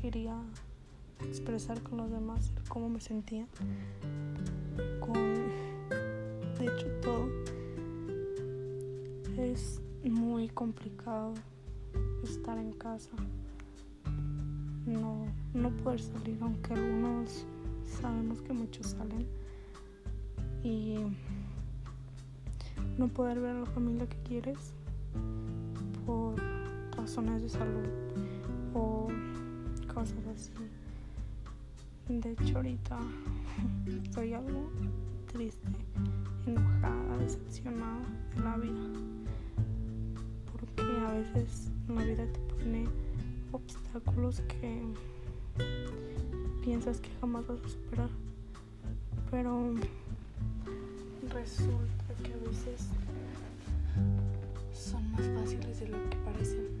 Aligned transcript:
Quería 0.00 0.36
expresar 1.20 1.82
con 1.82 1.98
los 1.98 2.10
demás 2.10 2.52
cómo 2.68 2.88
me 2.88 3.00
sentía. 3.00 3.46
Con, 5.00 5.14
de 6.58 6.64
hecho, 6.64 6.86
todo 7.02 7.28
es 9.36 9.80
muy 10.04 10.48
complicado 10.48 11.34
estar 12.22 12.58
en 12.58 12.72
casa. 12.72 13.10
No, 14.86 15.26
no 15.54 15.70
poder 15.78 16.00
salir, 16.00 16.38
aunque 16.40 16.74
algunos 16.74 17.44
sabemos 18.00 18.40
que 18.42 18.52
muchos 18.52 18.88
salen. 18.88 19.26
Y 20.62 20.96
no 22.98 23.08
poder 23.08 23.40
ver 23.40 23.56
a 23.56 23.60
la 23.60 23.66
familia 23.66 24.08
que 24.08 24.18
quieres 24.18 24.72
por 26.06 26.34
razones 26.96 27.42
de 27.42 27.48
salud 27.48 28.25
o 28.76 29.08
cosas 29.92 30.26
así. 30.34 30.52
De 32.08 32.32
hecho 32.32 32.56
ahorita 32.56 32.98
estoy 33.86 34.34
algo 34.34 34.70
triste, 35.32 35.68
enojada, 36.46 37.16
decepcionada 37.18 38.06
de 38.34 38.40
la 38.40 38.56
vida. 38.58 39.00
Porque 40.52 40.82
a 40.82 41.12
veces 41.12 41.70
la 41.88 42.02
vida 42.02 42.26
te 42.32 42.40
pone 42.54 42.86
obstáculos 43.52 44.40
que 44.42 44.82
piensas 46.62 47.00
que 47.00 47.10
jamás 47.20 47.46
vas 47.46 47.60
a 47.64 47.68
superar. 47.68 48.10
Pero 49.30 49.74
resulta 51.32 52.14
que 52.22 52.32
a 52.32 52.48
veces 52.48 52.88
son 54.72 55.10
más 55.12 55.22
fáciles 55.34 55.80
de 55.80 55.88
lo 55.88 56.10
que 56.10 56.16
parecen. 56.18 56.75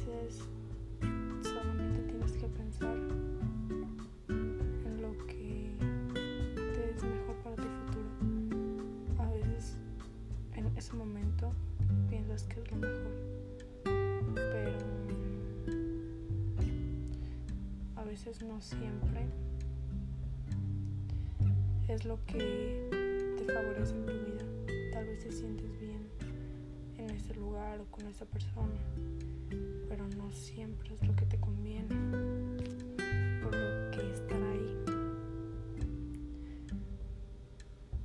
A 0.00 0.02
veces 0.02 0.40
solamente 1.42 2.00
tienes 2.08 2.32
que 2.32 2.46
pensar 2.48 2.96
en 4.28 5.02
lo 5.02 5.26
que 5.26 5.74
te 6.56 6.90
es 6.90 7.02
mejor 7.04 7.36
para 7.44 7.56
tu 7.56 7.62
futuro. 7.62 8.08
A 9.18 9.30
veces 9.30 9.76
en 10.54 10.66
ese 10.76 10.94
momento 10.94 11.52
piensas 12.08 12.44
que 12.44 12.60
es 12.60 12.70
lo 12.70 12.76
mejor, 12.78 13.12
pero 14.34 14.78
a 17.96 18.04
veces 18.04 18.42
no 18.42 18.58
siempre 18.60 19.26
es 21.88 22.04
lo 22.06 22.18
que 22.24 22.88
te 23.36 23.52
favorece 23.52 23.94
en 23.94 24.06
tu 24.06 24.12
vida. 24.12 24.44
Tal 24.92 25.04
vez 25.04 25.24
te 25.24 25.32
sientes 25.32 25.78
bien 25.78 26.08
en 26.96 27.10
ese 27.10 27.34
lugar 27.34 27.80
o 27.80 27.84
con 27.90 28.06
esa 28.06 28.24
persona, 28.24 28.78
pero 29.88 30.06
no 30.16 30.30
siempre 30.32 30.94
es 30.94 31.06
lo 31.06 31.14
que 31.16 31.26
te 31.26 31.38
conviene. 31.38 31.88
Por 33.42 33.54
lo 33.54 33.90
que 33.90 34.10
estar 34.10 34.42
ahí. 34.42 34.76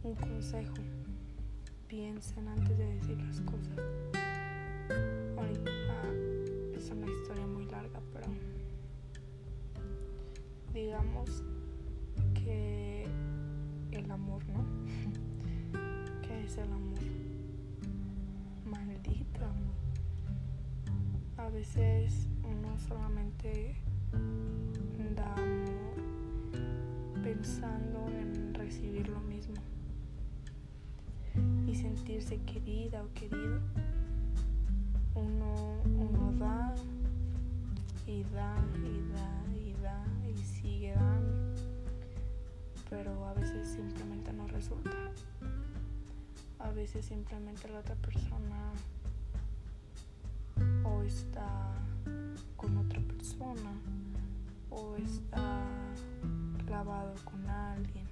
Un 0.04 0.16
consejo. 0.16 0.76
Piensen 1.88 2.48
antes 2.48 2.78
de 2.78 2.86
decir 2.96 3.22
las 3.22 3.42
cosas. 3.42 3.78
Ahorita 5.38 5.72
es 6.75 6.90
una 6.90 7.08
historia 7.08 7.48
muy 7.48 7.66
larga, 7.66 8.02
pero 8.14 8.28
digamos 10.74 11.44
que 12.34 13.08
el 13.92 14.12
amor, 14.12 14.44
¿no? 14.50 14.66
¿Qué 16.22 16.44
es 16.44 16.58
el 16.58 16.72
amor? 16.72 17.15
A 21.45 21.50
veces 21.50 22.28
uno 22.44 22.75
solamente 22.79 23.75
da 25.16 25.31
amor 25.33 25.94
pensando 27.22 28.07
en 28.09 28.51
recibir 28.56 29.07
lo 29.09 29.19
mismo 29.19 29.53
y 31.67 31.75
sentirse 31.75 32.41
querida 32.41 33.03
o 33.03 33.13
querido. 33.13 33.59
Uno, 35.13 35.83
uno 35.85 36.31
da 36.39 36.73
y 38.07 38.23
da 38.33 38.57
y 38.83 39.13
da 39.13 39.44
y 39.53 39.73
da 39.83 40.03
y 40.27 40.35
sigue 40.38 40.94
dando 40.94 41.53
pero 42.89 43.23
a 43.27 43.33
veces 43.35 43.67
simplemente 43.67 44.33
no 44.33 44.47
resulta. 44.47 44.97
A 46.57 46.72
veces 46.72 47.06
simplemente 47.06 47.69
la 47.69 47.81
otra 47.81 47.95
persona 47.97 48.72
o 50.85 51.01
está 51.03 51.73
con 52.56 52.78
otra 52.78 53.01
persona 53.01 53.73
o 54.69 54.96
está 54.97 55.63
clavado 56.66 57.13
con 57.23 57.47
alguien 57.50 58.06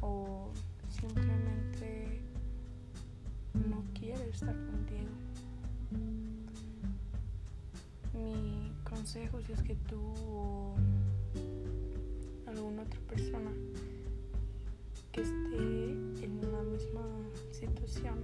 o 0.00 0.50
simplemente 0.88 2.20
no 3.68 3.82
quiere 3.94 4.28
estar 4.30 4.54
contigo. 4.54 5.10
Mi 8.14 8.72
consejo 8.84 9.40
si 9.42 9.52
es 9.52 9.62
que 9.62 9.74
tú 9.74 10.00
o 10.26 10.76
alguna 12.46 12.82
otra 12.82 13.00
persona 13.08 13.50
que 15.12 15.22
esté 15.22 16.24
en 16.24 16.40
la 16.52 16.62
misma 16.62 17.02
situación 17.52 18.18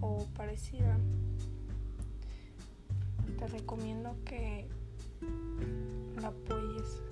o 0.00 0.26
parecida, 0.36 0.98
te 3.38 3.46
recomiendo 3.46 4.16
que 4.24 4.66
la 6.20 6.28
apoyes 6.28 7.02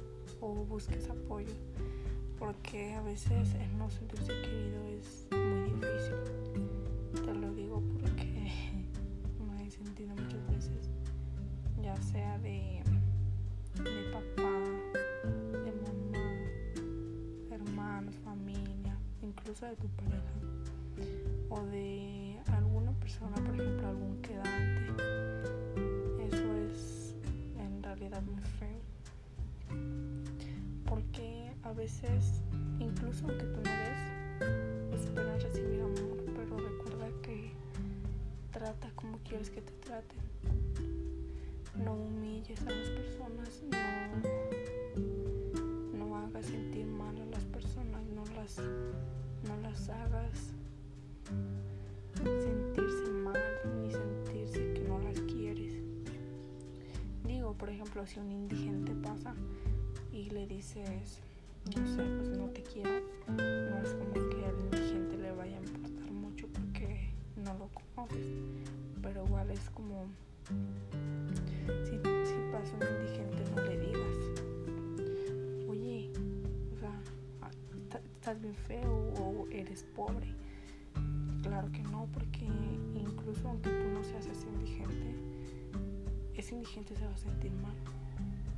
o 0.41 0.55
busques 0.65 1.09
apoyo 1.09 1.55
porque 2.39 2.95
a 2.95 3.03
veces 3.03 3.55
el 3.55 3.79
no 3.79 3.89
sentirse 3.91 4.33
querido 4.43 4.83
es 4.85 5.27
muy 5.31 5.71
difícil. 5.71 7.25
Te 7.25 7.35
lo 7.35 7.53
digo 7.55 7.83
porque 8.01 8.53
me 9.49 9.67
he 9.67 9.71
sentido 9.71 10.15
muchas 10.15 10.47
veces, 10.49 10.91
ya 11.83 11.97
sea 11.97 12.39
de, 12.39 12.83
de 13.83 14.13
papá, 14.13 14.51
de 15.65 15.73
mamá, 15.73 16.25
hermanos, 17.51 18.17
familia, 18.25 18.99
incluso 19.23 19.67
de 19.67 19.77
tu 19.77 19.89
pareja 19.89 20.35
o 21.49 21.65
de 21.67 22.39
alguna 22.53 22.93
persona, 22.93 23.35
por 23.37 23.55
ejemplo, 23.55 23.66
veces, 31.77 32.43
incluso 32.81 33.27
aunque 33.29 33.45
tú 33.45 33.61
no 33.61 33.71
des, 33.71 35.01
esperas 35.01 35.43
recibir 35.43 35.83
amor, 35.83 36.25
pero 36.35 36.57
recuerda 36.57 37.09
que 37.23 37.53
trata 38.51 38.91
como 38.95 39.19
quieres 39.19 39.51
que 39.51 39.61
te 39.61 39.73
traten. 39.85 40.19
No 41.85 41.93
humilles 41.95 42.61
a 42.63 42.71
las 42.71 42.89
personas, 42.89 43.63
no, 45.93 45.99
no 45.99 46.17
hagas 46.17 46.47
sentir 46.47 46.87
mal 46.87 47.15
a 47.21 47.27
las 47.27 47.45
personas, 47.45 48.03
no 48.15 48.25
las, 48.35 48.59
no 48.59 49.57
las 49.63 49.89
hagas 49.91 50.55
sentirse 52.25 53.11
mal 53.23 53.39
ni 53.83 53.91
sentirse 53.91 54.73
que 54.73 54.81
no 54.89 54.99
las 55.01 55.21
quieres. 55.21 55.75
Digo, 57.27 57.53
por 57.53 57.69
ejemplo, 57.69 58.07
si 58.07 58.19
un 58.19 58.33
indigente 58.33 58.95
pasa 58.95 59.35
y 60.11 60.31
le 60.31 60.47
dices, 60.47 61.21
no 61.75 61.87
sé, 61.87 62.03
pues 62.17 62.29
no 62.39 62.49
te 62.51 62.63
quiero, 62.63 62.91
no 63.29 63.79
es 63.83 63.95
como 63.95 64.13
que 64.13 64.45
al 64.45 64.61
indigente 64.61 65.17
le 65.17 65.33
vaya 65.33 65.59
a 65.59 65.61
importar 65.61 66.11
mucho 66.13 66.47
porque 66.49 67.11
no 67.37 67.55
lo 67.55 67.69
conoces, 67.69 68.27
pero 69.03 69.25
igual 69.25 69.51
es 69.51 69.69
como 69.71 70.07
si, 71.85 71.97
si 71.97 72.35
pasa 72.53 72.77
un 72.77 72.87
indigente 72.97 73.45
no 73.55 73.63
le 73.63 73.79
digas, 73.79 74.17
oye, 75.69 76.11
o 76.73 76.79
sea, 76.79 76.93
ah, 77.43 77.51
estás 78.15 78.41
bien 78.41 78.55
feo 78.55 79.13
o 79.19 79.47
eres 79.51 79.83
pobre. 79.95 80.35
Claro 81.43 81.71
que 81.73 81.83
no, 81.83 82.09
porque 82.13 82.47
incluso 82.95 83.49
aunque 83.49 83.71
tú 83.71 83.89
no 83.93 84.05
seas 84.05 84.27
ese 84.27 84.47
indigente, 84.49 85.15
ese 86.35 86.55
indigente 86.55 86.95
se 86.95 87.07
va 87.07 87.13
a 87.13 87.17
sentir 87.17 87.53
mal 87.55 87.75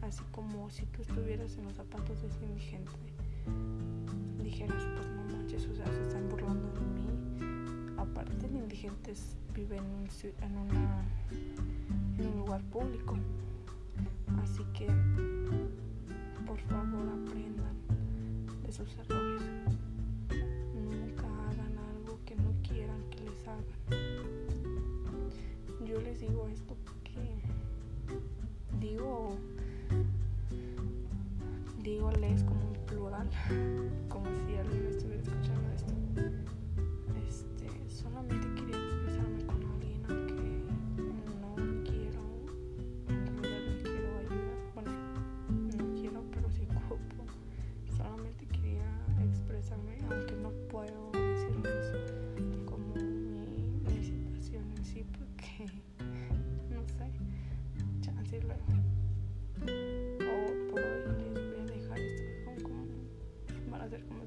así 0.02 0.22
como 0.32 0.70
si 0.70 0.86
tú 0.86 1.02
estuvieras 1.02 1.56
en 1.56 1.64
los 1.64 1.74
zapatos 1.74 2.20
de 2.22 2.28
ese 2.28 2.44
indigente, 2.44 2.92
dijeras, 4.42 4.84
pues 4.96 5.08
no 5.08 5.36
manches, 5.36 5.66
o 5.66 5.74
sea, 5.74 5.86
se 5.86 6.02
están 6.02 6.28
burlando 6.28 6.68
de 6.72 6.80
mí. 6.80 7.94
Aparte, 7.98 8.46
el 8.46 8.56
indigente 8.56 9.14
vive 9.54 9.76
en 9.76 9.84
un, 9.84 10.08
en, 10.42 10.56
una, 10.56 11.04
en 12.18 12.26
un 12.26 12.38
lugar 12.38 12.62
público. 12.64 13.16
Así 14.42 14.64
que, 14.72 14.86
por 16.46 16.60
favor, 16.60 17.08
aprendan 17.08 17.76
de 18.64 18.72
sus 18.72 18.96
errores. 18.98 19.27
one. 33.28 33.87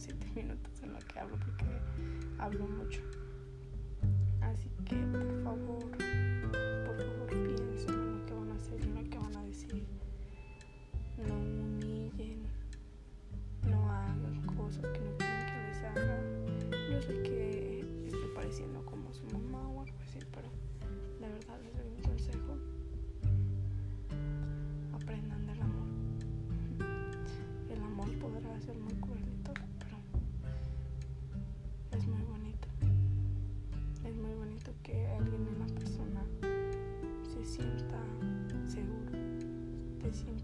siete 0.01 0.27
minutos 0.36 0.81
en 0.81 0.94
lo 0.94 1.00
que 1.00 1.19
hablo 1.19 1.38
porque 1.38 1.65
hablo 2.39 2.68
mucho. 2.68 3.01
Así 4.42 4.69
que 4.86 4.95
por 4.95 5.44
favor. 5.44 6.10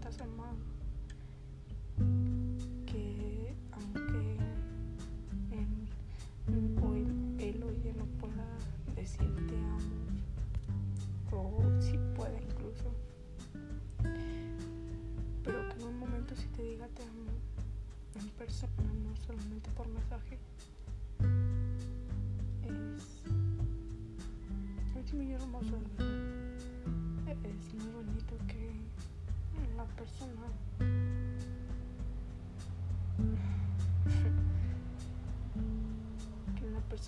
esta 0.08 0.24
semana 0.24 0.56
que 2.86 3.54
aunque 3.72 4.36
en, 5.50 6.78
hoy, 6.82 7.06
él 7.38 7.62
o 7.62 7.98
no 7.98 8.06
pueda 8.18 8.46
decir 8.94 9.28
te 9.46 9.56
amo 9.56 10.06
o 11.32 11.82
si 11.82 11.98
puede 12.16 12.42
incluso 12.42 12.90
pero 15.44 15.68
que 15.68 15.74
en 15.74 15.84
un 15.84 15.98
momento 15.98 16.34
si 16.34 16.46
te 16.48 16.62
diga 16.62 16.88
te 16.88 17.02
amo 17.02 17.30
en 18.14 18.28
persona 18.30 18.72
no 19.04 19.14
solamente 19.26 19.68
por 19.76 19.88
mensaje 19.88 20.38
es 22.62 23.24
es 25.04 25.14
muy 25.14 25.32
hermoso 25.32 25.78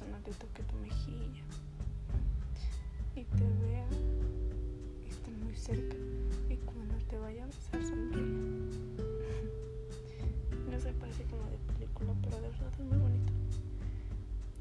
persona 0.00 0.18
te 0.24 0.32
toque 0.32 0.62
tu 0.62 0.76
mejilla 0.76 1.42
y 3.14 3.24
te 3.24 3.44
vea, 3.62 3.86
y 5.04 5.08
esté 5.10 5.30
muy 5.30 5.54
cerca 5.54 5.96
y 6.48 6.56
cuando 6.56 6.94
te 7.08 7.18
vaya 7.18 7.44
a 7.44 7.46
besar 7.46 7.82
sonríe. 7.82 8.20
No 10.70 10.78
se 10.78 10.92
parece 10.92 11.24
como 11.24 11.42
de 11.50 11.58
película, 11.74 12.14
pero 12.22 12.36
de 12.36 12.48
verdad 12.48 12.72
es 12.72 12.84
muy 12.86 12.98
bonito. 12.98 13.32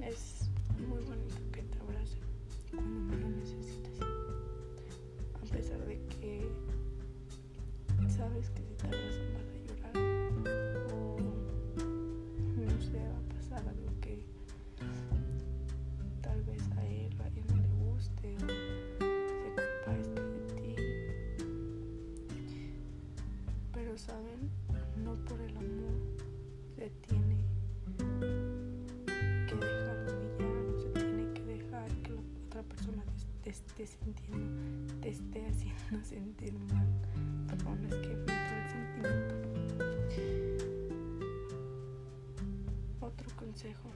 Es 0.01 0.49
muy 0.87 1.03
bonito. 1.03 1.28
sintiendo 33.89 34.93
te 35.01 35.09
esté 35.09 35.45
haciendo 35.47 36.03
sentir 36.05 36.53
mal. 36.73 36.87
Perdón, 37.47 37.85
es 37.85 37.95
que 37.95 38.15
me 38.15 38.33
el 38.33 38.69
sentimiento. 38.69 39.35
Otro 43.01 43.35
consejo. 43.35 43.89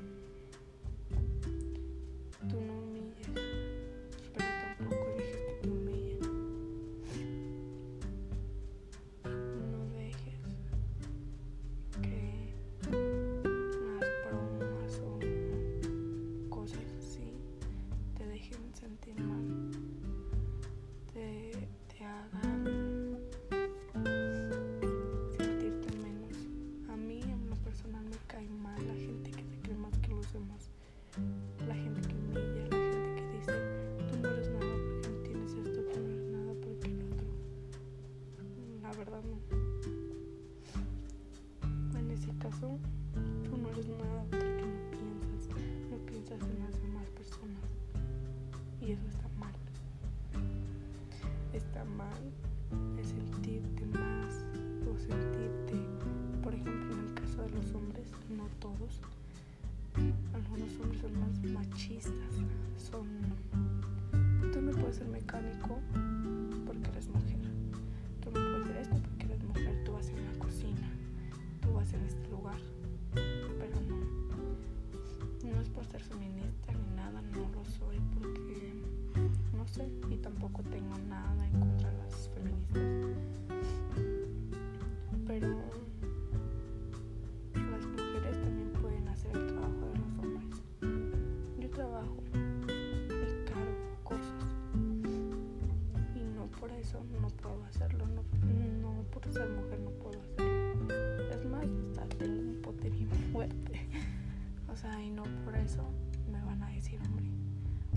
eso 105.64 105.84
me 106.30 106.42
van 106.44 106.62
a 106.62 106.70
decir 106.72 107.00
hombre, 107.06 107.26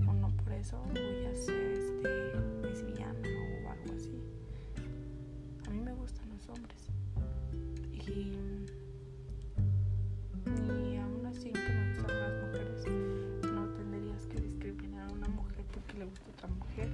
o 0.07 0.13
no 0.13 0.31
por 0.37 0.53
eso 0.53 0.81
voy 0.93 1.25
a 1.25 1.35
ser 1.35 1.73
este, 1.73 2.33
lesbiana 2.63 3.29
o 3.65 3.71
algo 3.71 3.95
así. 3.97 4.23
A 5.67 5.71
mí 5.71 5.81
me 5.81 5.93
gustan 5.95 6.29
los 6.31 6.49
hombres. 6.49 6.91
Y, 7.93 8.37
y 10.47 10.97
aún 10.97 11.27
así 11.27 11.51
que 11.51 11.59
me 11.59 11.95
gustan 11.97 12.21
las 12.21 12.45
mujeres, 12.45 12.85
no 13.53 13.69
tendrías 13.75 14.27
que 14.27 14.41
discriminar 14.41 15.09
a 15.09 15.13
una 15.13 15.29
mujer 15.29 15.65
porque 15.73 15.99
le 15.99 16.05
gusta 16.05 16.31
otra 16.37 16.49
mujer, 16.49 16.89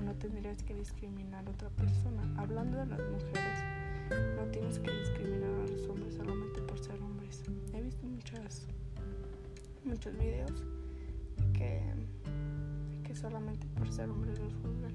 o 0.00 0.02
no 0.02 0.12
tendrías 0.14 0.60
que 0.64 0.74
discriminar 0.74 1.46
a 1.46 1.50
otra 1.50 1.70
persona. 1.70 2.22
Hablando 2.36 2.78
de 2.78 2.86
las 2.86 3.00
mujeres, 3.00 3.60
no 4.36 4.44
tienes 4.50 4.80
que 4.80 4.90
discriminar 4.90 5.54
a 5.54 5.66
los 5.68 5.88
hombres 5.88 6.14
solamente 6.14 6.60
por 6.62 6.80
ser 6.80 7.00
hombres. 7.00 7.44
He 7.72 7.80
visto 7.80 8.06
muchas 8.06 8.66
muchos 9.86 10.16
videos 10.18 10.64
que, 11.52 11.80
que 13.04 13.14
solamente 13.14 13.66
por 13.68 13.90
ser 13.90 14.10
hombres 14.10 14.38
los 14.38 14.52
juzgan. 14.54 14.92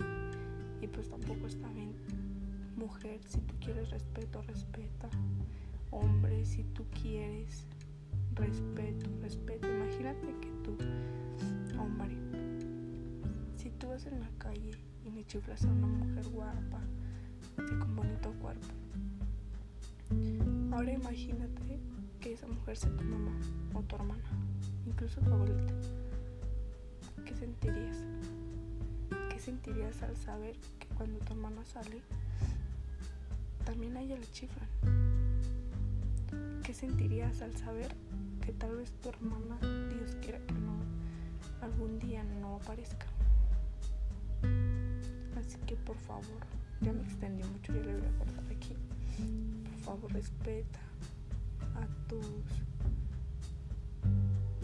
Y 0.82 0.88
pues 0.88 1.10
tampoco 1.10 1.48
está 1.48 1.68
bien. 1.70 1.94
Mujer, 2.76 3.22
si 3.28 3.40
tú 3.42 3.56
quieres 3.60 3.90
respeto, 3.92 4.42
respeta. 4.42 5.10
Hombre, 5.92 6.46
si 6.46 6.64
tú 6.64 6.86
quieres 7.02 7.66
respeto, 8.36 9.10
respeto. 9.22 9.68
Imagínate 9.68 10.28
que 10.42 10.50
tú, 10.64 10.78
hombre, 11.80 12.16
si 13.56 13.70
tú 13.72 13.90
vas 13.90 14.06
en 14.06 14.20
la 14.20 14.30
calle 14.38 14.72
y 15.06 15.12
le 15.12 15.24
chiflas 15.26 15.64
a 15.66 15.72
una 15.72 15.88
mujer 15.88 16.28
guapa, 16.30 16.82
así 17.58 17.76
con 17.76 17.96
bonito 17.96 18.32
cuerpo, 18.42 18.68
ahora 20.72 20.92
imagínate 20.92 21.80
que 22.20 22.34
esa 22.34 22.48
mujer 22.48 22.78
sea 22.78 22.96
tu 22.96 23.04
mamá 23.04 23.38
o 23.74 23.82
tu 23.84 23.96
hermana, 23.96 24.24
incluso 24.86 25.20
abuelita. 25.22 25.74
¿Qué 27.26 27.36
sentirías? 27.36 27.98
¿Qué 29.30 29.40
sentirías 29.40 30.02
al 30.04 30.16
saber 30.18 30.56
que 30.80 30.88
cuando 30.96 31.20
tu 31.20 31.34
hermana 31.34 31.64
sale, 31.66 32.02
también 33.66 33.98
a 33.98 34.02
ella 34.02 34.18
le 34.18 34.30
chiflan? 34.32 34.68
¿Qué 36.64 36.74
sentirías 36.74 37.42
al 37.42 37.56
saber 37.58 37.96
que 38.42 38.54
tal 38.54 38.76
vez 38.76 38.92
tu 39.02 39.10
hermana, 39.10 39.58
Dios 39.90 40.16
quiera 40.22 40.40
que 40.40 40.54
no, 40.54 40.80
algún 41.62 42.00
día 42.00 42.24
no 42.24 42.56
aparezca. 42.56 43.06
Así 45.38 45.58
que 45.68 45.76
por 45.76 45.98
favor, 45.98 46.42
ya 46.82 46.92
me 46.92 47.04
extendí 47.04 47.44
mucho, 47.44 47.74
ya 47.74 47.82
le 47.82 47.98
voy 47.98 48.08
a 48.08 48.18
cortar 48.18 48.44
aquí. 48.46 48.76
Por 49.64 49.80
favor, 49.82 50.14
respeta 50.14 50.80
a 51.76 52.08
tus 52.08 52.26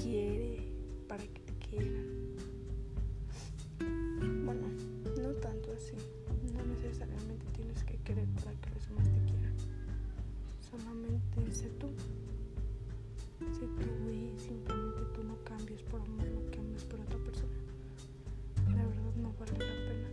quiere, 0.08 0.72
para 1.08 1.24
que 1.24 1.40
te 1.42 1.54
quieran. 1.56 2.06
Bueno, 4.46 4.68
no 5.22 5.30
tanto 5.42 5.72
así. 5.74 5.96
No 6.56 6.64
necesariamente 6.66 7.46
tienes 7.54 7.84
que 7.84 7.98
querer 7.98 8.28
para 8.36 8.52
que 8.62 8.70
los 8.70 8.88
demás 8.88 9.08
te 9.12 9.22
quieran. 9.30 9.54
Solamente 10.72 11.54
sé 11.54 11.70
tú. 11.80 11.88
Sé 13.52 13.68
tú 13.78 14.10
y 14.10 14.40
simplemente 14.40 15.02
tú 15.14 15.24
no 15.24 15.36
cambies 15.44 15.84
por 15.84 16.02
amor, 16.02 16.26
no 16.28 16.52
cambies 16.52 16.84
por 16.86 17.00
otra 17.02 17.18
persona. 17.20 17.58
La 18.76 18.86
verdad 18.86 19.16
no 19.18 19.34
vale 19.40 19.52
la 19.52 19.76
pena. 19.88 20.10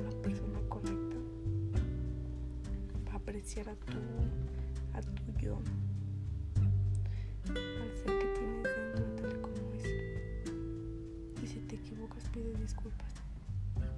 Una 0.00 0.22
persona 0.22 0.60
correcta 0.68 1.16
apreciar 3.12 3.68
a 3.68 3.74
tu, 3.74 3.98
a 4.94 5.00
tu 5.00 5.32
yo. 5.40 5.58
Al 7.48 7.92
ser 8.04 8.25
equivocas 11.76 12.28
pide 12.32 12.52
disculpas 12.54 13.12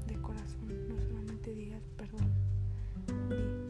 de 0.06 0.20
corazón, 0.20 0.88
no 0.88 1.00
solamente 1.00 1.54
digas 1.54 1.82
perdón. 1.96 3.67